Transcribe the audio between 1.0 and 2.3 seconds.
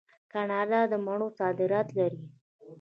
مڼو صادرات لري.